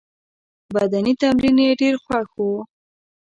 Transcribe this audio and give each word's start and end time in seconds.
بدني 0.73 1.13
تمرین 1.21 1.57
یې 1.65 1.71
ډېر 1.81 1.95
خوښ 2.03 2.29
وو. 2.39 2.53